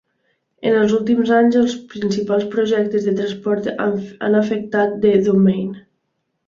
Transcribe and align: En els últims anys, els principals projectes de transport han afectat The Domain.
En 0.69 0.77
els 0.77 0.95
últims 0.99 1.33
anys, 1.39 1.57
els 1.59 1.75
principals 1.91 2.47
projectes 2.57 3.07
de 3.11 3.15
transport 3.21 3.71
han 3.87 4.43
afectat 4.43 4.99
The 5.07 5.15
Domain. 5.33 5.75